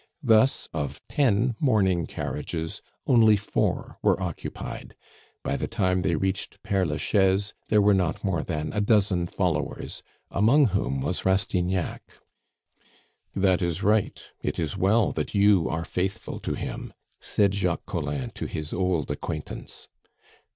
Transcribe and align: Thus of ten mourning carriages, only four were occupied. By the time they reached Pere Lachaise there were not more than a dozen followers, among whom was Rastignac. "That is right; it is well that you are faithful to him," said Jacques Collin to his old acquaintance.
Thus 0.23 0.67
of 0.73 0.99
ten 1.07 1.55
mourning 1.59 2.07
carriages, 2.07 2.81
only 3.05 3.37
four 3.37 3.99
were 4.01 4.19
occupied. 4.19 4.95
By 5.43 5.55
the 5.55 5.67
time 5.67 6.01
they 6.01 6.15
reached 6.15 6.63
Pere 6.63 6.87
Lachaise 6.87 7.53
there 7.67 7.83
were 7.83 7.93
not 7.93 8.23
more 8.23 8.41
than 8.41 8.73
a 8.73 8.81
dozen 8.81 9.27
followers, 9.27 10.01
among 10.31 10.65
whom 10.69 11.01
was 11.01 11.23
Rastignac. 11.23 12.01
"That 13.35 13.61
is 13.61 13.83
right; 13.83 14.23
it 14.41 14.57
is 14.57 14.75
well 14.75 15.11
that 15.11 15.35
you 15.35 15.69
are 15.69 15.85
faithful 15.85 16.39
to 16.39 16.55
him," 16.55 16.93
said 17.19 17.53
Jacques 17.53 17.85
Collin 17.85 18.31
to 18.31 18.47
his 18.47 18.73
old 18.73 19.11
acquaintance. 19.11 19.87